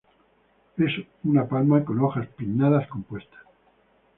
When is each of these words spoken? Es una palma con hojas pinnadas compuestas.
Es 0.77 0.93
una 1.25 1.45
palma 1.45 1.85
con 1.85 1.99
hojas 1.99 2.25
pinnadas 2.35 2.87
compuestas. 2.87 3.41